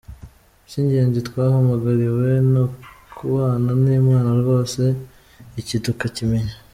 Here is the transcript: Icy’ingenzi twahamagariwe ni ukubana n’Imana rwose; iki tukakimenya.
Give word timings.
Icy’ingenzi 0.65 1.19
twahamagariwe 1.27 2.27
ni 2.51 2.59
ukubana 2.63 3.71
n’Imana 3.83 4.29
rwose; 4.41 4.81
iki 5.61 5.77
tukakimenya. 5.85 6.55